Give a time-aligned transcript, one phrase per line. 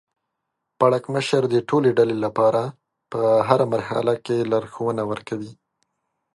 [0.79, 2.61] پړکمشر د ټولې ډلې لپاره
[3.11, 5.51] په هره مرحله کې لارښوونه ورکوي.